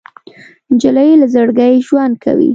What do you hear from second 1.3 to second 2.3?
زړګي ژوند